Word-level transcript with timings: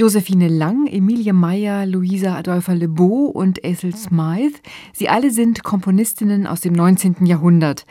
Josephine 0.00 0.48
Lang, 0.48 0.86
Emilie 0.86 1.34
Meyer, 1.34 1.84
Luisa 1.84 2.34
Adolpha 2.34 2.72
Lebeau 2.72 3.26
und 3.26 3.62
Ethel 3.62 3.94
Smythe. 3.94 4.58
Sie 4.94 5.10
alle 5.10 5.30
sind 5.30 5.62
Komponistinnen 5.62 6.46
aus 6.46 6.62
dem 6.62 6.72
19. 6.72 7.26
Jahrhundert. 7.26 7.84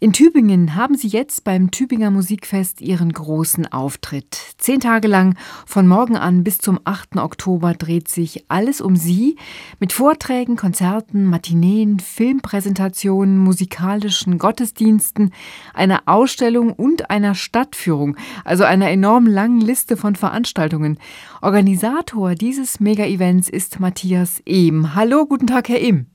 In 0.00 0.12
Tübingen 0.12 0.74
haben 0.74 0.96
sie 0.96 1.06
jetzt 1.06 1.44
beim 1.44 1.70
Tübinger 1.70 2.10
Musikfest 2.10 2.80
ihren 2.80 3.12
großen 3.12 3.72
Auftritt. 3.72 4.34
Zehn 4.58 4.80
Tage 4.80 5.06
lang, 5.06 5.36
von 5.66 5.86
morgen 5.86 6.16
an 6.16 6.42
bis 6.42 6.58
zum 6.58 6.80
8. 6.84 7.16
Oktober, 7.16 7.74
dreht 7.74 8.08
sich 8.08 8.44
alles 8.48 8.80
um 8.80 8.96
sie 8.96 9.36
mit 9.78 9.92
Vorträgen, 9.92 10.56
Konzerten, 10.56 11.24
Matineen, 11.24 12.00
Filmpräsentationen, 12.00 13.38
musikalischen 13.38 14.38
Gottesdiensten, 14.38 15.32
einer 15.74 16.02
Ausstellung 16.06 16.72
und 16.72 17.10
einer 17.10 17.36
Stadtführung, 17.36 18.16
also 18.44 18.64
einer 18.64 18.90
enorm 18.90 19.26
langen 19.26 19.60
Liste 19.60 19.96
von 19.96 20.16
Veranstaltungen. 20.16 20.98
Organisator 21.40 22.34
dieses 22.34 22.80
Mega-Events 22.80 23.48
ist 23.48 23.78
Matthias 23.78 24.42
Ehm. 24.44 24.94
Hallo, 24.96 25.26
guten 25.26 25.46
Tag, 25.46 25.68
Herr 25.68 25.80
Ehm. 25.80 26.06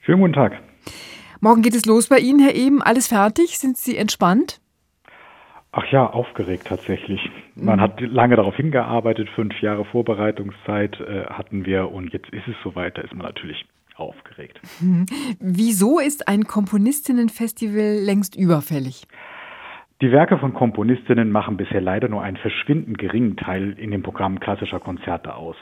Schönen 0.00 0.20
guten 0.20 0.34
Tag. 0.34 0.60
Morgen 1.44 1.62
geht 1.62 1.74
es 1.74 1.86
los 1.86 2.06
bei 2.06 2.20
Ihnen, 2.20 2.38
Herr 2.38 2.54
Ehm. 2.54 2.80
Alles 2.80 3.08
fertig? 3.08 3.58
Sind 3.58 3.76
Sie 3.76 3.96
entspannt? 3.96 4.60
Ach 5.72 5.84
ja, 5.90 6.08
aufgeregt 6.08 6.68
tatsächlich. 6.68 7.20
Man 7.56 7.78
mhm. 7.78 7.82
hat 7.82 8.00
lange 8.00 8.36
darauf 8.36 8.54
hingearbeitet, 8.54 9.28
fünf 9.34 9.60
Jahre 9.60 9.84
Vorbereitungszeit 9.84 11.00
äh, 11.00 11.24
hatten 11.24 11.66
wir 11.66 11.90
und 11.90 12.12
jetzt 12.12 12.28
ist 12.28 12.46
es 12.46 12.54
soweit, 12.62 12.96
da 12.96 13.02
ist 13.02 13.12
man 13.12 13.26
natürlich 13.26 13.66
aufgeregt. 13.96 14.60
Mhm. 14.78 15.06
Wieso 15.40 15.98
ist 15.98 16.28
ein 16.28 16.44
Komponistinnenfestival 16.44 17.98
längst 18.04 18.36
überfällig? 18.36 19.08
Die 20.02 20.10
Werke 20.10 20.36
von 20.36 20.52
Komponistinnen 20.52 21.30
machen 21.30 21.56
bisher 21.56 21.80
leider 21.80 22.08
nur 22.08 22.24
einen 22.24 22.36
verschwindend 22.36 22.98
geringen 22.98 23.36
Teil 23.36 23.78
in 23.78 23.92
dem 23.92 24.02
Programm 24.02 24.40
klassischer 24.40 24.80
Konzerte 24.80 25.36
aus. 25.36 25.54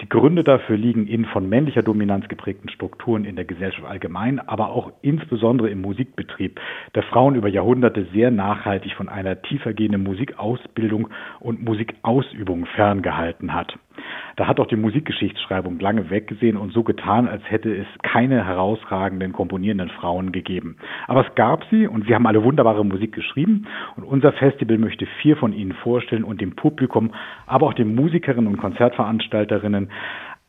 Die 0.00 0.08
Gründe 0.08 0.44
dafür 0.44 0.76
liegen 0.76 1.08
in 1.08 1.24
von 1.24 1.48
männlicher 1.48 1.82
Dominanz 1.82 2.28
geprägten 2.28 2.68
Strukturen 2.68 3.24
in 3.24 3.34
der 3.34 3.46
Gesellschaft 3.46 3.88
allgemein, 3.88 4.38
aber 4.38 4.68
auch 4.68 4.92
insbesondere 5.02 5.70
im 5.70 5.80
Musikbetrieb, 5.80 6.60
der 6.94 7.02
Frauen 7.02 7.34
über 7.34 7.48
Jahrhunderte 7.48 8.06
sehr 8.12 8.30
nachhaltig 8.30 8.92
von 8.92 9.08
einer 9.08 9.42
tiefergehenden 9.42 10.04
Musikausbildung 10.04 11.08
und 11.40 11.64
Musikausübung 11.64 12.66
ferngehalten 12.66 13.52
hat. 13.52 13.76
Da 14.36 14.46
hat 14.46 14.60
auch 14.60 14.66
die 14.66 14.76
Musikgeschichtsschreibung 14.76 15.78
lange 15.80 16.10
weggesehen 16.10 16.56
und 16.56 16.72
so 16.72 16.82
getan, 16.82 17.28
als 17.28 17.42
hätte 17.50 17.74
es 17.74 17.86
keine 18.02 18.44
herausragenden 18.44 19.32
komponierenden 19.32 19.90
Frauen 19.90 20.32
gegeben. 20.32 20.76
Aber 21.06 21.26
es 21.26 21.34
gab 21.34 21.64
sie 21.70 21.86
und 21.86 22.06
sie 22.06 22.14
haben 22.14 22.26
alle 22.26 22.42
wunderbare 22.44 22.84
Musik 22.84 23.12
geschrieben 23.12 23.66
und 23.96 24.04
unser 24.04 24.32
Festival 24.32 24.78
möchte 24.78 25.06
vier 25.20 25.36
von 25.36 25.52
ihnen 25.52 25.72
vorstellen 25.72 26.24
und 26.24 26.40
dem 26.40 26.56
Publikum, 26.56 27.12
aber 27.46 27.66
auch 27.66 27.74
den 27.74 27.94
Musikerinnen 27.94 28.46
und 28.46 28.56
Konzertveranstalterinnen 28.56 29.90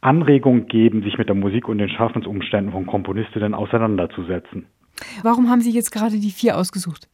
Anregung 0.02 0.66
geben, 0.66 1.04
sich 1.04 1.18
mit 1.18 1.30
der 1.30 1.36
Musik 1.36 1.68
und 1.68 1.78
den 1.78 1.90
Schaffensumständen 1.90 2.72
von 2.72 2.88
Komponistinnen 2.88 3.54
auseinanderzusetzen. 3.54 4.66
Warum 5.24 5.50
haben 5.50 5.62
Sie 5.62 5.72
jetzt 5.72 5.92
gerade 5.92 6.20
die 6.20 6.32
vier 6.32 6.58
ausgesucht? 6.58 7.08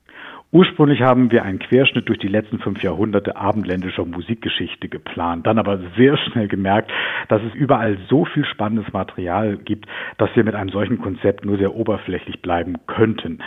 Ursprünglich 0.58 1.04
haben 1.04 1.30
wir 1.32 1.44
einen 1.44 1.60
Querschnitt 1.60 2.10
durch 2.10 2.18
die 2.18 2.28
letzten 2.28 2.58
fünf 2.58 2.82
Jahrhunderte 2.82 3.36
abendländischer 3.36 4.04
Musikgeschichte 4.06 4.90
geplant, 4.90 5.46
dann 5.46 5.60
aber 5.60 5.80
sehr 5.96 6.18
schnell 6.18 6.48
gemerkt, 6.48 6.92
dass 7.28 7.44
es 7.44 7.54
überall 7.54 8.00
so 8.10 8.26
viel 8.26 8.44
spannendes 8.44 8.92
Material 8.92 9.58
gibt, 9.58 9.86
dass 10.18 10.36
wir 10.36 10.44
mit 10.44 10.56
einem 10.56 10.72
solchen 10.72 11.00
Konzept 11.00 11.46
nur 11.46 11.60
sehr 11.60 11.76
oberflächlich 11.76 12.42
bleiben 12.42 12.78
könnten. 12.88 13.38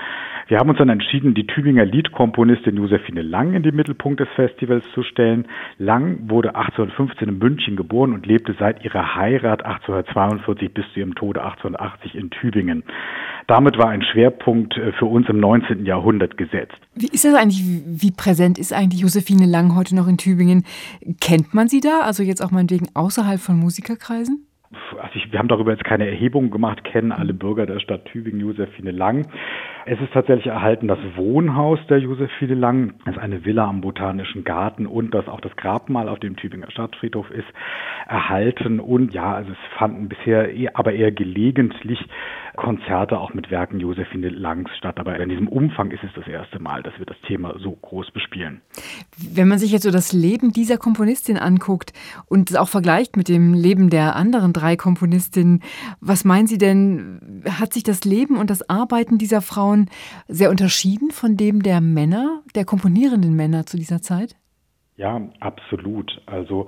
Wir 0.46 0.58
haben 0.58 0.68
uns 0.68 0.78
dann 0.78 0.88
entschieden, 0.88 1.34
die 1.34 1.46
Tübinger 1.46 1.84
Liedkomponistin 1.84 2.76
Josephine 2.76 3.22
Lang 3.22 3.54
in 3.54 3.62
den 3.64 3.74
Mittelpunkt 3.74 4.20
des 4.20 4.28
Festivals 4.36 4.84
zu 4.94 5.02
stellen. 5.02 5.46
Lang 5.78 6.28
wurde 6.28 6.54
1815 6.54 7.28
in 7.28 7.38
München 7.38 7.76
geboren 7.76 8.12
und 8.12 8.26
lebte 8.26 8.54
seit 8.58 8.84
ihrer 8.84 9.16
Heirat 9.16 9.64
1842 9.64 10.74
bis 10.74 10.84
zu 10.92 11.00
ihrem 11.00 11.14
Tode 11.14 11.42
1880 11.42 12.14
in 12.14 12.30
Tübingen. 12.30 12.82
Damit 13.50 13.78
war 13.78 13.88
ein 13.88 14.04
Schwerpunkt 14.04 14.76
äh, 14.76 14.92
für 14.92 15.06
uns 15.06 15.28
im 15.28 15.40
19. 15.40 15.84
Jahrhundert 15.84 16.36
gesetzt. 16.36 16.76
Wie 16.94 17.08
ist 17.08 17.24
das 17.24 17.34
eigentlich, 17.34 17.64
wie 17.84 18.12
präsent 18.12 18.60
ist 18.60 18.72
eigentlich 18.72 19.00
Josephine 19.00 19.44
Lang 19.44 19.74
heute 19.74 19.96
noch 19.96 20.06
in 20.06 20.18
Tübingen? 20.18 20.64
Kennt 21.20 21.52
man 21.52 21.66
sie 21.66 21.80
da, 21.80 22.02
also 22.02 22.22
jetzt 22.22 22.44
auch 22.44 22.52
meinetwegen 22.52 22.86
außerhalb 22.94 23.40
von 23.40 23.58
Musikerkreisen? 23.58 24.46
Also 25.02 25.16
ich, 25.16 25.32
wir 25.32 25.40
haben 25.40 25.48
darüber 25.48 25.72
jetzt 25.72 25.82
keine 25.82 26.06
Erhebung 26.06 26.52
gemacht, 26.52 26.84
kennen 26.84 27.10
alle 27.10 27.34
Bürger 27.34 27.66
der 27.66 27.80
Stadt 27.80 28.04
Tübingen 28.04 28.38
Josephine 28.38 28.92
Lang. 28.92 29.26
Es 29.86 30.00
ist 30.00 30.12
tatsächlich 30.12 30.46
erhalten 30.46 30.88
das 30.88 30.98
Wohnhaus 31.16 31.78
der 31.88 31.98
Josephine 31.98 32.54
Lang, 32.54 32.94
das 33.04 33.16
ist 33.16 33.22
eine 33.22 33.44
Villa 33.44 33.66
am 33.66 33.80
Botanischen 33.80 34.44
Garten 34.44 34.86
und 34.86 35.12
das 35.14 35.26
auch 35.28 35.40
das 35.40 35.56
Grabmal 35.56 36.08
auf 36.08 36.18
dem 36.18 36.36
Tübinger 36.36 36.70
Stadtfriedhof 36.70 37.30
ist 37.30 37.48
erhalten 38.06 38.80
und 38.80 39.14
ja, 39.14 39.34
also 39.34 39.52
es 39.52 39.78
fanden 39.78 40.08
bisher 40.08 40.52
eher, 40.52 40.76
aber 40.76 40.92
eher 40.92 41.12
gelegentlich 41.12 41.98
Konzerte 42.56 43.18
auch 43.18 43.32
mit 43.32 43.50
Werken 43.50 43.80
Josephine 43.80 44.28
Langs 44.28 44.70
statt. 44.76 44.98
Aber 44.98 45.18
in 45.18 45.28
diesem 45.28 45.48
Umfang 45.48 45.90
ist 45.92 46.02
es 46.02 46.10
das 46.14 46.26
erste 46.26 46.58
Mal, 46.58 46.82
dass 46.82 46.98
wir 46.98 47.06
das 47.06 47.16
Thema 47.26 47.54
so 47.58 47.70
groß 47.70 48.10
bespielen. 48.10 48.60
Wenn 49.16 49.48
man 49.48 49.58
sich 49.58 49.72
jetzt 49.72 49.84
so 49.84 49.90
das 49.90 50.12
Leben 50.12 50.52
dieser 50.52 50.76
Komponistin 50.76 51.38
anguckt 51.38 51.92
und 52.26 52.50
es 52.50 52.56
auch 52.56 52.68
vergleicht 52.68 53.16
mit 53.16 53.28
dem 53.28 53.54
Leben 53.54 53.88
der 53.88 54.16
anderen 54.16 54.52
drei 54.52 54.76
Komponistinnen, 54.76 55.62
was 56.00 56.24
meinen 56.24 56.48
Sie 56.48 56.58
denn, 56.58 57.42
hat 57.48 57.72
sich 57.72 57.84
das 57.84 58.04
Leben 58.04 58.36
und 58.36 58.50
das 58.50 58.68
Arbeiten 58.68 59.16
dieser 59.16 59.40
Frauen 59.40 59.69
sehr 60.28 60.50
unterschieden 60.50 61.10
von 61.10 61.36
dem 61.36 61.62
der 61.62 61.80
Männer, 61.80 62.42
der 62.54 62.64
komponierenden 62.64 63.34
Männer 63.34 63.66
zu 63.66 63.76
dieser 63.76 64.02
Zeit? 64.02 64.36
Ja, 64.96 65.20
absolut. 65.40 66.20
Also 66.26 66.66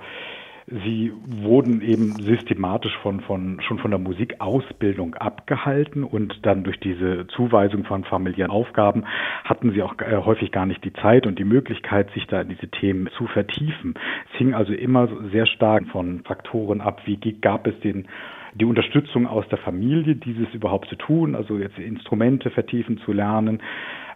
Sie 0.67 1.11
wurden 1.25 1.81
eben 1.81 2.13
systematisch 2.21 2.97
von, 3.01 3.19
von, 3.21 3.59
schon 3.61 3.79
von 3.79 3.91
der 3.91 3.99
Musikausbildung 3.99 5.15
abgehalten 5.15 6.03
und 6.05 6.45
dann 6.45 6.63
durch 6.63 6.79
diese 6.79 7.27
Zuweisung 7.27 7.83
von 7.83 8.05
familiären 8.05 8.51
Aufgaben 8.51 9.03
hatten 9.43 9.73
sie 9.73 9.81
auch 9.81 9.95
äh, 9.99 10.15
häufig 10.17 10.51
gar 10.51 10.65
nicht 10.65 10.83
die 10.85 10.93
Zeit 10.93 11.27
und 11.27 11.37
die 11.37 11.43
Möglichkeit, 11.43 12.11
sich 12.11 12.27
da 12.27 12.41
in 12.41 12.49
diese 12.49 12.69
Themen 12.69 13.09
zu 13.17 13.27
vertiefen. 13.27 13.95
Es 14.31 14.37
hing 14.37 14.53
also 14.53 14.71
immer 14.71 15.09
sehr 15.31 15.47
stark 15.47 15.85
von 15.87 16.21
Faktoren 16.23 16.79
ab, 16.79 17.01
wie 17.05 17.17
gab 17.17 17.67
es 17.67 17.77
den 17.81 18.07
die 18.55 18.65
Unterstützung 18.65 19.27
aus 19.27 19.47
der 19.49 19.57
Familie, 19.57 20.15
dieses 20.15 20.53
überhaupt 20.53 20.89
zu 20.89 20.95
tun, 20.95 21.35
also 21.35 21.57
jetzt 21.57 21.77
Instrumente 21.77 22.49
vertiefen 22.49 22.97
zu 22.99 23.11
lernen, 23.11 23.61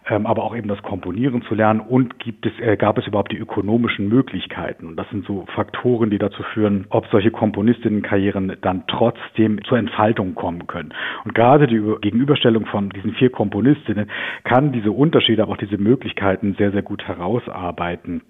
ähm, 0.08 0.26
aber 0.26 0.44
auch 0.44 0.56
eben 0.56 0.68
das 0.68 0.82
Komponieren 0.82 1.42
zu 1.42 1.54
lernen 1.54 1.80
und 1.80 2.18
gibt 2.18 2.46
es, 2.46 2.52
äh, 2.60 2.76
gab 2.76 2.98
es 2.98 3.06
überhaupt 3.06 3.32
die 3.32 3.36
ökonomischen 3.36 4.08
Möglichkeiten. 4.08 4.86
Und 4.86 4.96
das 4.96 5.08
sind 5.10 5.26
so 5.26 5.44
Faktoren, 5.54 6.10
die 6.10 6.18
dazu 6.18 6.42
führen, 6.54 6.86
ob 6.90 7.06
solche 7.08 7.30
Komponistinnenkarrieren 7.30 8.56
dann 8.62 8.84
trotzdem 8.86 9.62
zur 9.64 9.78
Entfaltung 9.78 10.34
kommen 10.34 10.66
können. 10.66 10.94
Und 11.24 11.34
gerade 11.34 11.66
die 11.66 11.82
Gegenüberstellung 12.00 12.66
von 12.66 12.90
diesen 12.90 13.14
vier 13.14 13.30
Komponistinnen 13.30 14.10
kann 14.44 14.72
diese 14.72 14.92
Unterschiede, 14.92 15.42
aber 15.42 15.52
auch 15.52 15.58
diese 15.58 15.78
Möglichkeiten 15.78 16.54
sehr, 16.54 16.72
sehr 16.72 16.82
gut 16.82 17.06
herausarbeiten. 17.06 18.22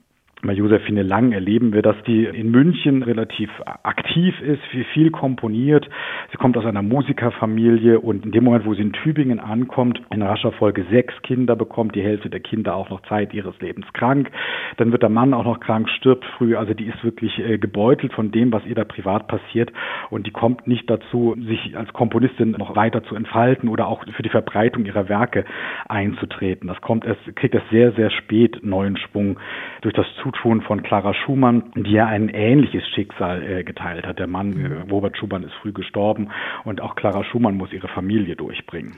Bei 0.43 0.53
Josephine 0.53 1.03
Lang 1.03 1.33
erleben 1.33 1.73
wir, 1.73 1.83
dass 1.83 1.97
die 2.07 2.25
in 2.25 2.53
München 2.53 3.03
relativ 3.03 3.51
aktiv 3.83 4.41
ist, 4.41 4.63
viel, 4.71 4.85
viel 4.95 5.11
komponiert. 5.11 5.89
Sie 6.31 6.37
kommt 6.37 6.57
aus 6.57 6.65
einer 6.65 6.83
Musikerfamilie 6.83 7.99
und 7.99 8.25
in 8.25 8.31
dem 8.31 8.45
Moment, 8.45 8.65
wo 8.65 8.73
sie 8.73 8.83
in 8.83 8.93
Tübingen 8.93 9.41
ankommt, 9.41 10.01
in 10.11 10.23
rascher 10.23 10.53
Folge 10.53 10.85
sechs 10.93 11.13
Kinder 11.23 11.57
bekommt, 11.57 11.97
die 11.97 12.03
Hälfte 12.03 12.31
der 12.31 12.39
Kinder 12.39 12.77
auch 12.77 12.89
noch 12.89 13.03
Zeit 13.09 13.35
ihres 13.35 13.59
Lebens 13.61 13.87
krank. 13.95 14.31
Dann 14.77 14.93
wird 14.93 15.03
der 15.03 15.09
Mann 15.09 15.35
auch 15.35 15.43
noch 15.43 15.59
krank, 15.59 15.89
stirbt 15.89 16.25
früh. 16.37 16.55
Also 16.55 16.73
die 16.73 16.87
ist 16.87 17.03
wirklich 17.03 17.37
äh, 17.41 17.59
gebeutelt 17.59 18.13
von 18.13 18.31
dem, 18.31 18.53
was 18.53 18.65
ihr 18.65 18.77
da 18.77 18.85
privat 18.85 19.27
passiert 19.27 19.73
und 20.09 20.29
die 20.29 20.31
kommt 20.31 20.69
nicht 20.69 20.89
dazu, 20.89 21.35
sich 21.49 21.77
als 21.77 21.93
Komponistin 21.93 22.53
noch 22.53 22.77
weiter 22.77 23.03
zu 23.03 23.17
entfalten 23.17 23.69
oder 23.69 23.89
auch 23.89 24.05
für 24.17 24.23
die 24.23 24.29
Verbreitung 24.29 24.85
ihrer 24.85 25.09
Werke 25.09 25.45
einzutreten. 25.89 26.69
Das 26.69 26.81
kommt 26.81 27.05
erst, 27.05 27.21
kriegt 27.35 27.57
erst 27.57 27.71
sehr, 27.71 27.91
sehr 27.93 28.11
spät 28.11 28.61
neuen 28.63 28.97
Schwung 28.97 29.41
durch 29.81 29.95
das 29.95 30.07
Zutun 30.29 30.63
von 30.63 30.83
Clara 30.83 31.15
Schumann, 31.15 31.65
die 31.75 31.93
ja 31.93 32.07
ein 32.07 32.29
ähnliches 32.29 32.83
Schicksal 32.95 33.43
äh, 33.43 33.65
geteilt 33.65 34.07
hat. 34.07 34.19
Der 34.19 34.27
Mann, 34.27 34.59
äh, 34.59 34.91
Robert 34.91 35.17
Schumann, 35.17 35.43
ist 35.43 35.55
früh 35.63 35.73
gestorben 35.73 36.29
und 36.65 36.81
auch 36.81 36.97
Clara 36.97 37.25
Schumann 37.25 37.57
muss 37.57 37.73
ihre 37.73 37.89
Familie 37.89 38.37
durchbringen. 38.37 38.97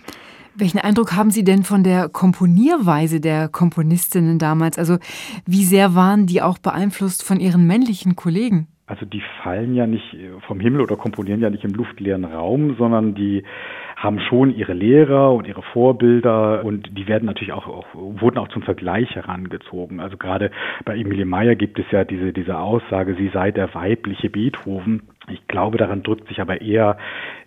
Welchen 0.56 0.78
Eindruck 0.78 1.14
haben 1.14 1.30
Sie 1.30 1.44
denn 1.44 1.62
von 1.62 1.84
der 1.84 2.08
Komponierweise 2.08 3.20
der 3.20 3.48
Komponistinnen 3.48 4.38
damals? 4.38 4.78
Also 4.78 4.98
wie 5.46 5.64
sehr 5.64 5.94
waren 5.94 6.26
die 6.26 6.42
auch 6.42 6.58
beeinflusst 6.58 7.26
von 7.26 7.38
ihren 7.38 7.66
männlichen 7.66 8.16
Kollegen? 8.16 8.66
Also 8.86 9.06
die 9.06 9.22
fallen 9.44 9.76
ja 9.76 9.86
nicht 9.86 10.16
vom 10.48 10.58
Himmel 10.58 10.80
oder 10.80 10.96
komponieren 10.96 11.40
ja 11.40 11.50
nicht 11.50 11.62
im 11.62 11.70
luftleeren 11.70 12.24
Raum, 12.24 12.74
sondern 12.76 13.14
die 13.14 13.44
haben 14.00 14.18
schon 14.18 14.56
ihre 14.56 14.72
Lehrer 14.72 15.34
und 15.34 15.46
ihre 15.46 15.60
Vorbilder 15.60 16.64
und 16.64 16.88
die 16.96 17.06
werden 17.06 17.26
natürlich 17.26 17.52
auch, 17.52 17.66
auch 17.66 17.86
wurden 17.92 18.38
auch 18.38 18.48
zum 18.48 18.62
Vergleich 18.62 19.14
herangezogen. 19.14 20.00
Also 20.00 20.16
gerade 20.16 20.50
bei 20.86 20.96
Emilie 20.96 21.26
Meyer 21.26 21.54
gibt 21.54 21.78
es 21.78 21.84
ja 21.90 22.04
diese, 22.04 22.32
diese 22.32 22.58
Aussage, 22.58 23.14
sie 23.14 23.28
sei 23.28 23.50
der 23.50 23.74
weibliche 23.74 24.30
Beethoven. 24.30 25.02
Ich 25.30 25.46
glaube, 25.48 25.78
daran 25.78 26.02
drückt 26.02 26.28
sich 26.28 26.40
aber 26.40 26.60
eher 26.60 26.98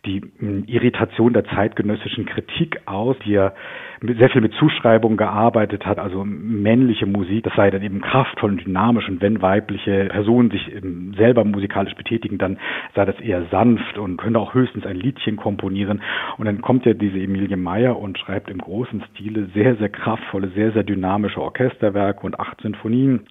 die 0.06 0.22
hm, 0.40 0.66
Irritation 0.68 1.34
der 1.34 1.46
zeitgenössischen 1.46 2.26
Kritik 2.26 2.82
aus, 2.86 3.16
die 3.26 3.32
ja 3.32 3.54
sehr 4.02 4.30
viel 4.30 4.42
mit 4.42 4.54
Zuschreibungen 4.56 5.18
gearbeitet 5.18 5.86
hat, 5.86 5.98
also 5.98 6.26
männliche 6.26 7.06
Musik, 7.06 7.46
das 7.46 7.54
sei 7.56 7.72
dann 7.72 7.82
eben 7.82 8.02
kraftvoll 8.02 8.52
und 8.52 8.66
dynamisch 8.66 9.08
und 9.08 9.22
wenn 9.22 9.42
weibliche 9.42 10.06
Personen 10.10 10.52
sich 10.52 10.70
selber 11.16 11.46
musikalisch 11.46 11.96
betätigen, 11.96 12.38
dann 12.38 12.58
sei 12.96 13.06
das 13.06 13.18
eher 13.22 13.46
sanft 13.50 13.98
und 13.98 14.18
könnte 14.18 14.40
auch 14.40 14.54
höchstens 14.54 14.86
ein 14.86 14.98
Liedchen 14.98 15.38
komponieren. 15.38 16.02
Und 16.38 16.46
dann 16.46 16.62
kommt 16.62 16.86
ja 16.86 16.94
diese 16.94 17.18
Emilie 17.18 17.56
Meyer 17.56 17.98
und 17.98 18.20
schreibt 18.20 18.50
im 18.50 18.58
großen 18.58 19.04
Stile 19.12 19.48
sehr, 19.54 19.76
sehr 19.78 19.90
kraftvolle, 19.90 20.50
sehr, 20.50 20.74
sehr 20.74 20.84
dynamische 20.84 21.42
Orchesterwerke 21.42 22.26
und 22.26 22.40
acht 22.40 22.60
Sinfonien. 22.62 23.22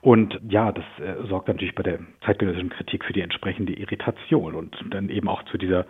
Und 0.00 0.38
ja, 0.48 0.72
das 0.72 0.84
äh, 0.98 1.26
sorgt 1.28 1.48
natürlich 1.48 1.74
bei 1.74 1.82
der 1.82 1.98
zeitgenössischen 2.24 2.70
Kritik 2.70 3.04
für 3.04 3.12
die 3.12 3.22
entsprechende 3.22 3.72
Irritation 3.72 3.93
und 4.54 4.76
dann 4.90 5.08
eben 5.08 5.28
auch 5.28 5.42
zu 5.44 5.58
dieser 5.58 5.86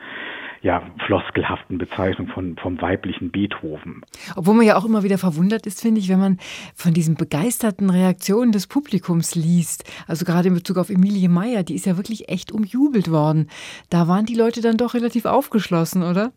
ja, 0.63 0.83
floskelhaften 1.07 1.77
Bezeichnung 1.77 2.29
von, 2.29 2.57
vom 2.57 2.81
weiblichen 2.81 3.31
Beethoven. 3.31 4.03
Obwohl 4.35 4.55
man 4.55 4.65
ja 4.65 4.77
auch 4.77 4.87
immer 4.87 5.03
wieder 5.03 5.19
verwundert 5.19 5.67
ist, 5.67 5.83
finde 5.83 6.01
ich, 6.01 6.09
wenn 6.09 6.19
man 6.19 6.39
von 6.75 6.95
diesen 6.95 7.17
begeisterten 7.17 7.91
Reaktionen 7.91 8.51
des 8.51 8.67
Publikums 8.67 9.35
liest. 9.35 9.85
Also 10.07 10.25
gerade 10.25 10.49
in 10.49 10.55
Bezug 10.55 10.79
auf 10.79 10.89
Emilie 10.89 11.29
Meyer, 11.29 11.65
die 11.65 11.75
ist 11.75 11.85
ja 11.85 11.99
wirklich 11.99 12.31
echt 12.31 12.51
umjubelt 12.51 13.11
worden. 13.11 13.49
Da 13.91 14.09
waren 14.09 14.25
die 14.25 14.35
Leute 14.35 14.63
dann 14.63 14.79
doch 14.79 14.95
relativ 14.95 15.27
aufgeschlossen, 15.27 16.03
oder? 16.03 16.33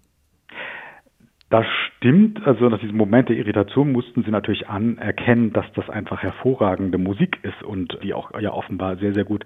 Das 1.49 1.65
stimmt. 1.97 2.45
Also 2.45 2.67
nach 2.67 2.79
diesem 2.79 2.97
Moment 2.97 3.29
der 3.29 3.37
Irritation 3.37 3.93
mussten 3.93 4.23
sie 4.23 4.31
natürlich 4.31 4.67
anerkennen, 4.67 5.53
dass 5.53 5.65
das 5.75 5.89
einfach 5.89 6.21
hervorragende 6.21 6.97
Musik 6.97 7.39
ist 7.43 7.63
und 7.63 7.97
die 8.03 8.13
auch 8.13 8.37
ja 8.39 8.51
offenbar 8.51 8.97
sehr, 8.97 9.13
sehr 9.13 9.23
gut 9.23 9.45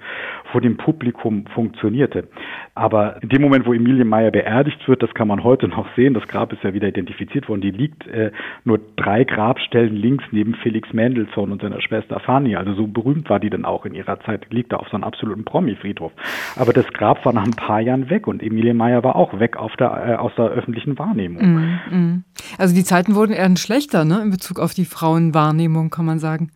vor 0.51 0.61
dem 0.61 0.77
Publikum 0.77 1.45
funktionierte. 1.53 2.27
Aber 2.73 3.21
in 3.21 3.29
dem 3.29 3.41
Moment, 3.41 3.65
wo 3.65 3.73
Emilie 3.73 4.05
Meyer 4.05 4.31
beerdigt 4.31 4.87
wird, 4.87 5.03
das 5.03 5.13
kann 5.13 5.27
man 5.27 5.43
heute 5.43 5.67
noch 5.67 5.87
sehen, 5.95 6.13
das 6.13 6.27
Grab 6.27 6.53
ist 6.53 6.63
ja 6.63 6.73
wieder 6.73 6.87
identifiziert 6.87 7.49
worden, 7.49 7.61
die 7.61 7.71
liegt 7.71 8.07
äh, 8.07 8.31
nur 8.63 8.79
drei 8.95 9.23
Grabstellen 9.23 9.95
links 9.95 10.23
neben 10.31 10.55
Felix 10.55 10.93
Mendelssohn 10.93 11.51
und 11.51 11.61
seiner 11.61 11.81
Schwester 11.81 12.19
Fanny. 12.19 12.55
Also 12.55 12.73
so 12.73 12.87
berühmt 12.87 13.29
war 13.29 13.39
die 13.39 13.49
dann 13.49 13.65
auch 13.65 13.85
in 13.85 13.93
ihrer 13.93 14.19
Zeit, 14.21 14.47
liegt 14.51 14.71
da 14.71 14.77
auf 14.77 14.87
so 14.89 14.95
einem 14.95 15.03
absoluten 15.03 15.45
Promi-Friedhof. 15.45 16.11
Aber 16.55 16.73
das 16.73 16.87
Grab 16.93 17.25
war 17.25 17.33
nach 17.33 17.45
ein 17.45 17.51
paar 17.51 17.81
Jahren 17.81 18.09
weg 18.09 18.27
und 18.27 18.41
Emilie 18.41 18.73
Meyer 18.73 19.03
war 19.03 19.15
auch 19.15 19.39
weg 19.39 19.57
auf 19.57 19.75
der, 19.75 20.07
äh, 20.07 20.15
aus 20.15 20.31
der 20.37 20.45
öffentlichen 20.45 20.97
Wahrnehmung. 20.97 21.41
Mm, 21.41 21.95
mm. 21.95 22.23
Also 22.57 22.73
die 22.73 22.83
Zeiten 22.83 23.15
wurden 23.15 23.33
eher 23.33 23.51
schlechter, 23.57 24.05
ne, 24.05 24.21
in 24.21 24.29
Bezug 24.29 24.59
auf 24.59 24.73
die 24.73 24.85
Frauenwahrnehmung, 24.85 25.89
kann 25.89 26.05
man 26.05 26.19
sagen. 26.19 26.51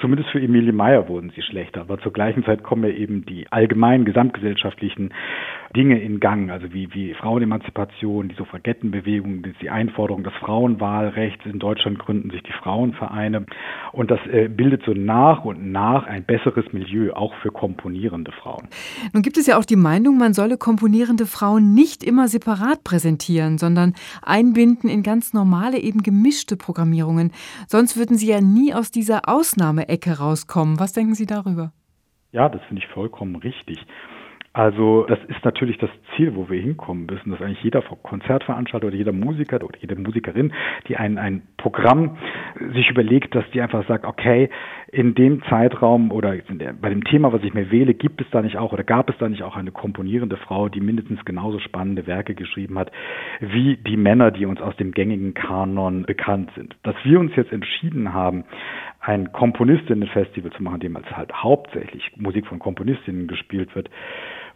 Zumindest 0.00 0.30
für 0.30 0.40
Emilie 0.40 0.72
Meyer 0.72 1.08
wurden 1.08 1.30
sie 1.36 1.42
schlechter, 1.42 1.82
aber 1.82 1.98
zur 1.98 2.12
gleichen 2.12 2.44
Zeit 2.44 2.62
kommen 2.62 2.84
ja 2.84 2.90
eben 2.90 3.26
die 3.26 3.46
allgemeinen 3.50 4.06
gesamtgesellschaftlichen 4.06 5.12
Dinge 5.76 6.00
in 6.00 6.18
Gang, 6.18 6.50
also 6.50 6.72
wie, 6.72 6.92
wie 6.92 7.14
Frauenemanzipation, 7.14 8.28
die 8.28 8.34
Suffragettenbewegung, 8.34 9.44
die 9.60 9.70
Einforderung 9.70 10.24
des 10.24 10.32
Frauenwahlrechts. 10.40 11.46
In 11.46 11.60
Deutschland 11.60 11.98
gründen 12.00 12.30
sich 12.30 12.42
die 12.42 12.52
Frauenvereine 12.52 13.46
und 13.92 14.10
das 14.10 14.18
äh, 14.32 14.48
bildet 14.48 14.82
so 14.84 14.92
nach 14.92 15.44
und 15.44 15.70
nach 15.70 16.06
ein 16.06 16.24
besseres 16.24 16.72
Milieu 16.72 17.12
auch 17.12 17.32
für 17.36 17.52
komponierende 17.52 18.32
Frauen. 18.32 18.68
Nun 19.12 19.22
gibt 19.22 19.36
es 19.36 19.46
ja 19.46 19.58
auch 19.58 19.64
die 19.64 19.76
Meinung, 19.76 20.18
man 20.18 20.34
solle 20.34 20.56
komponierende 20.56 21.26
Frauen 21.26 21.72
nicht 21.72 22.02
immer 22.02 22.26
separat 22.26 22.82
präsentieren, 22.82 23.58
sondern 23.58 23.94
einbinden 24.22 24.90
in 24.90 25.04
ganz 25.04 25.32
normale, 25.32 25.78
eben 25.78 26.02
gemischte 26.02 26.56
Programmierungen. 26.56 27.30
Sonst 27.68 27.96
würden 27.96 28.16
sie 28.16 28.26
ja 28.26 28.40
nie 28.40 28.74
aus 28.74 28.90
dieser 28.90 29.28
Ausnahmeecke 29.28 30.18
rauskommen. 30.18 30.80
Was 30.80 30.92
denken 30.92 31.14
Sie 31.14 31.26
darüber? 31.26 31.72
Ja, 32.32 32.48
das 32.48 32.62
finde 32.64 32.82
ich 32.82 32.88
vollkommen 32.88 33.36
richtig. 33.36 33.78
Also 34.52 35.04
das 35.08 35.20
ist 35.28 35.44
natürlich 35.44 35.78
das 35.78 35.90
Ziel, 36.16 36.34
wo 36.34 36.50
wir 36.50 36.60
hinkommen 36.60 37.06
müssen, 37.06 37.30
dass 37.30 37.40
eigentlich 37.40 37.62
jeder 37.62 37.82
Konzertveranstalter 37.82 38.88
oder 38.88 38.96
jeder 38.96 39.12
Musiker 39.12 39.62
oder 39.62 39.78
jede 39.78 39.94
Musikerin, 39.94 40.52
die 40.88 40.96
ein, 40.96 41.18
ein 41.18 41.42
Programm 41.56 42.18
sich 42.74 42.90
überlegt, 42.90 43.36
dass 43.36 43.48
die 43.52 43.60
einfach 43.60 43.86
sagt, 43.86 44.04
okay, 44.04 44.50
in 44.90 45.14
dem 45.14 45.40
Zeitraum 45.44 46.10
oder 46.10 46.34
bei 46.80 46.88
dem 46.88 47.04
Thema, 47.04 47.32
was 47.32 47.44
ich 47.44 47.54
mir 47.54 47.70
wähle, 47.70 47.94
gibt 47.94 48.20
es 48.20 48.26
da 48.32 48.42
nicht 48.42 48.56
auch 48.56 48.72
oder 48.72 48.82
gab 48.82 49.08
es 49.08 49.16
da 49.18 49.28
nicht 49.28 49.44
auch 49.44 49.56
eine 49.56 49.70
komponierende 49.70 50.36
Frau, 50.36 50.68
die 50.68 50.80
mindestens 50.80 51.24
genauso 51.24 51.60
spannende 51.60 52.08
Werke 52.08 52.34
geschrieben 52.34 52.76
hat, 52.76 52.90
wie 53.38 53.76
die 53.76 53.96
Männer, 53.96 54.32
die 54.32 54.46
uns 54.46 54.60
aus 54.60 54.74
dem 54.76 54.90
gängigen 54.90 55.32
Kanon 55.32 56.02
bekannt 56.06 56.50
sind. 56.56 56.74
Dass 56.82 56.96
wir 57.04 57.20
uns 57.20 57.36
jetzt 57.36 57.52
entschieden 57.52 58.12
haben, 58.12 58.42
ein 59.00 59.32
Komponistinnenfestival 59.32 60.52
zu 60.52 60.62
machen, 60.62 60.80
dem 60.80 60.96
als 60.96 61.10
halt 61.10 61.32
hauptsächlich 61.32 62.12
Musik 62.16 62.46
von 62.46 62.58
Komponistinnen 62.58 63.28
gespielt 63.28 63.74
wird, 63.74 63.88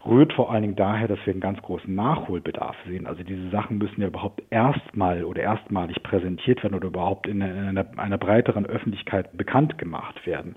rührt 0.07 0.35
vor 0.35 0.53
allen 0.53 0.63
Dingen 0.63 0.77
daher, 0.77 1.09
dass 1.09 1.19
wir 1.25 1.33
einen 1.33 1.41
ganz 1.41 1.61
großen 1.63 1.95
Nachholbedarf 1.95 2.77
sehen. 2.87 3.07
Also 3.07 3.23
diese 3.23 3.49
Sachen 3.49 3.79
müssen 3.79 4.03
ja 4.03 4.09
überhaupt 4.09 4.43
erstmal 4.51 5.25
oder 5.25 5.43
erstmalig 5.43 6.03
präsentiert 6.03 6.63
werden 6.63 6.75
oder 6.75 6.89
überhaupt 6.89 7.27
in 7.27 7.43
einer, 7.43 7.87
einer 7.97 8.19
breiteren 8.19 8.67
Öffentlichkeit 8.67 9.35
bekannt 9.37 9.79
gemacht 9.79 10.27
werden. 10.27 10.57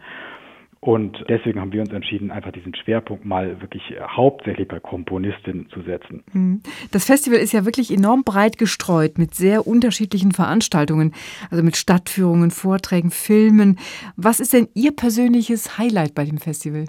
Und 0.87 1.25
deswegen 1.27 1.59
haben 1.59 1.73
wir 1.73 1.81
uns 1.81 1.91
entschieden, 1.91 2.31
einfach 2.31 2.53
diesen 2.53 2.73
Schwerpunkt 2.73 3.25
mal 3.25 3.59
wirklich 3.59 3.83
hauptsächlich 3.99 4.69
bei 4.69 4.79
Komponistinnen 4.79 5.67
zu 5.67 5.81
setzen. 5.81 6.23
Hm. 6.31 6.61
Das 6.91 7.03
Festival 7.03 7.39
ist 7.39 7.51
ja 7.51 7.65
wirklich 7.65 7.91
enorm 7.91 8.23
breit 8.23 8.57
gestreut 8.57 9.17
mit 9.17 9.35
sehr 9.35 9.67
unterschiedlichen 9.67 10.31
Veranstaltungen, 10.31 11.13
also 11.51 11.61
mit 11.61 11.75
Stadtführungen, 11.75 12.51
Vorträgen, 12.51 13.11
Filmen. 13.11 13.79
Was 14.15 14.39
ist 14.39 14.53
denn 14.53 14.69
Ihr 14.75 14.95
persönliches 14.95 15.77
Highlight 15.77 16.15
bei 16.15 16.23
dem 16.23 16.37
Festival? 16.37 16.85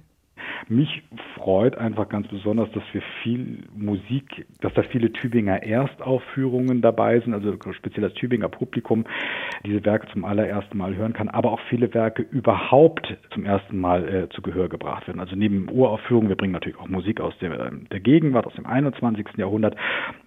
Mich 0.69 1.02
freut 1.37 1.78
einfach 1.78 2.08
ganz 2.08 2.26
besonders, 2.28 2.70
dass 2.72 2.82
wir 2.93 3.02
viel 3.22 3.64
Musik, 3.76 4.46
dass 4.60 4.75
da 4.75 4.82
viele 4.82 5.12
Tübinger 5.12 5.62
Erstaufführungen 5.62 6.82
dabei 6.82 7.20
sind, 7.20 7.34
also 7.34 7.56
speziell 7.72 8.02
das 8.02 8.14
Tübinger 8.14 8.49
Publikum 8.49 9.05
diese 9.64 9.84
Werke 9.84 10.08
zum 10.12 10.25
allerersten 10.25 10.76
Mal 10.76 10.96
hören 10.96 11.12
kann, 11.12 11.28
aber 11.28 11.52
auch 11.52 11.60
viele 11.69 11.93
Werke 11.94 12.22
überhaupt 12.22 13.16
zum 13.32 13.44
ersten 13.44 13.78
Mal 13.78 14.08
äh, 14.08 14.28
zu 14.31 14.43
Gehör 14.43 14.69
gebracht 14.69 15.06
werden. 15.06 15.20
Also 15.20 15.37
neben 15.37 15.69
Uraufführungen, 15.70 16.28
wir 16.28 16.37
bringen 16.37 16.52
natürlich 16.52 16.78
auch 16.78 16.88
Musik 16.88 17.20
aus 17.20 17.34
der, 17.40 17.70
der 17.70 18.00
Gegenwart, 18.00 18.46
aus 18.46 18.55
dem 18.55 18.66
21. 18.66 19.26
Jahrhundert, 19.37 19.76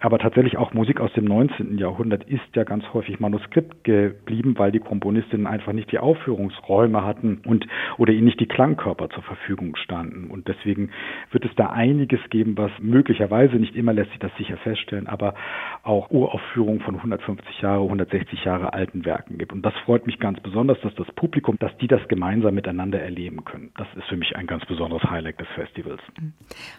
aber 0.00 0.18
tatsächlich 0.18 0.56
auch 0.56 0.72
Musik 0.72 1.00
aus 1.00 1.12
dem 1.12 1.24
19. 1.24 1.78
Jahrhundert 1.78 2.24
ist 2.24 2.40
ja 2.54 2.64
ganz 2.64 2.84
häufig 2.92 3.20
Manuskript 3.20 3.84
geblieben, 3.84 4.54
weil 4.58 4.72
die 4.72 4.80
Komponistinnen 4.80 5.46
einfach 5.46 5.72
nicht 5.72 5.92
die 5.92 5.98
Aufführungsräume 5.98 7.04
hatten 7.04 7.40
und 7.46 7.66
oder 7.98 8.12
ihnen 8.12 8.24
nicht 8.24 8.40
die 8.40 8.46
Klangkörper 8.46 9.10
zur 9.10 9.22
Verfügung 9.22 9.76
standen. 9.76 10.21
Und 10.30 10.48
deswegen 10.48 10.90
wird 11.30 11.44
es 11.44 11.54
da 11.56 11.70
einiges 11.70 12.20
geben, 12.30 12.56
was 12.56 12.70
möglicherweise 12.80 13.56
nicht 13.56 13.76
immer 13.76 13.92
lässt 13.92 14.10
sich 14.10 14.20
das 14.20 14.32
sicher 14.36 14.56
feststellen, 14.58 15.06
aber 15.06 15.34
auch 15.82 16.10
Uraufführungen 16.10 16.80
von 16.80 16.96
150 16.96 17.60
Jahre, 17.60 17.82
160 17.82 18.44
Jahre 18.44 18.72
alten 18.72 19.04
Werken 19.04 19.38
gibt. 19.38 19.52
Und 19.52 19.62
das 19.62 19.74
freut 19.84 20.06
mich 20.06 20.18
ganz 20.18 20.40
besonders, 20.40 20.80
dass 20.82 20.94
das 20.94 21.10
Publikum, 21.12 21.58
dass 21.58 21.76
die 21.78 21.88
das 21.88 22.06
gemeinsam 22.08 22.54
miteinander 22.54 23.00
erleben 23.00 23.44
können. 23.44 23.70
Das 23.76 23.88
ist 23.96 24.04
für 24.08 24.16
mich 24.16 24.36
ein 24.36 24.46
ganz 24.46 24.64
besonderes 24.66 25.02
Highlight 25.04 25.40
des 25.40 25.48
Festivals. 25.54 26.00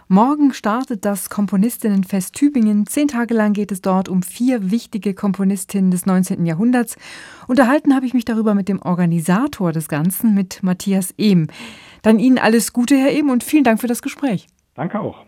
Morgen 0.07 0.53
startet 0.53 1.05
das 1.05 1.29
Komponistinnenfest 1.29 2.35
Tübingen. 2.35 2.85
Zehn 2.85 3.07
Tage 3.07 3.33
lang 3.33 3.53
geht 3.53 3.71
es 3.71 3.81
dort 3.81 4.09
um 4.09 4.23
vier 4.23 4.71
wichtige 4.71 5.13
Komponistinnen 5.13 5.91
des 5.91 6.05
19. 6.05 6.45
Jahrhunderts. 6.45 6.97
Unterhalten 7.47 7.95
habe 7.95 8.05
ich 8.05 8.13
mich 8.13 8.25
darüber 8.25 8.53
mit 8.53 8.69
dem 8.69 8.81
Organisator 8.81 9.71
des 9.71 9.87
Ganzen, 9.87 10.33
mit 10.33 10.63
Matthias 10.63 11.13
Ehm. 11.17 11.47
Dann 12.01 12.19
Ihnen 12.19 12.37
alles 12.37 12.73
Gute, 12.73 12.95
Herr 12.95 13.11
Ehm, 13.11 13.29
und 13.33 13.43
vielen 13.43 13.65
Dank 13.65 13.81
für 13.81 13.87
das 13.87 14.01
Gespräch. 14.01 14.47
Danke 14.75 14.99
auch. 14.99 15.25